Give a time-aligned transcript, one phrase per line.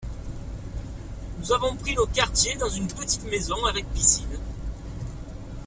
[1.37, 4.39] Nous avons pris nos quartiers dans une petite maison avec piscine.